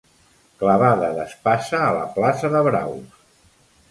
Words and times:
Clavada 0.61 1.09
d'espasa 1.17 1.83
a 1.87 1.91
la 1.97 2.07
plaça 2.17 2.51
de 2.57 2.61
braus. 2.71 3.15